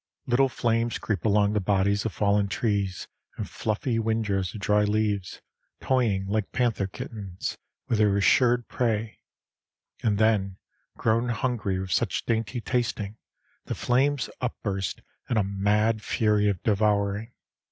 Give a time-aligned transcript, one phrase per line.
[0.25, 3.07] Little flames creep along the bodies of fallen trees
[3.37, 5.43] and fluffy windrows of dry leaves,
[5.79, 9.19] toying like panther kittens with their assured prey,
[10.01, 10.57] and then,
[10.97, 13.17] grown hungry with such dainty tasting,
[13.65, 17.33] the flames upburst in a mad fury of devouring.